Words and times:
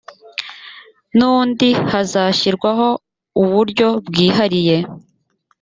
n 1.17 1.19
undi 1.37 1.69
hazashyirwaho 1.91 2.87
uburyo 3.41 3.87
bwihariye 4.07 4.77